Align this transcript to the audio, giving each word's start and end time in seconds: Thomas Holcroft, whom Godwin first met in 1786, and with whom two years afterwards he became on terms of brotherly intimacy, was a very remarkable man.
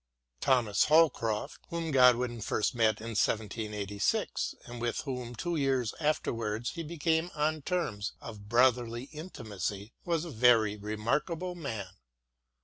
Thomas 0.39 0.85
Holcroft, 0.85 1.59
whom 1.69 1.91
Godwin 1.91 2.41
first 2.41 2.73
met 2.73 2.99
in 3.01 3.09
1786, 3.11 4.55
and 4.65 4.81
with 4.81 5.01
whom 5.01 5.35
two 5.35 5.55
years 5.57 5.93
afterwards 5.99 6.71
he 6.71 6.81
became 6.81 7.29
on 7.35 7.61
terms 7.61 8.13
of 8.19 8.49
brotherly 8.49 9.03
intimacy, 9.11 9.93
was 10.03 10.25
a 10.25 10.31
very 10.31 10.75
remarkable 10.75 11.53
man. 11.53 11.89